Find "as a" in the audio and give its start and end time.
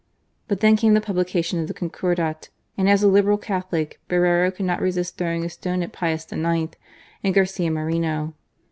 2.89-3.07